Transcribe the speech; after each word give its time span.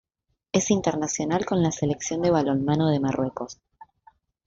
Es 0.51 0.71
internacional 0.71 1.45
con 1.45 1.61
la 1.61 1.71
Selección 1.71 2.23
de 2.23 2.31
balonmano 2.31 2.89
de 2.89 2.99
Marruecos. 2.99 3.59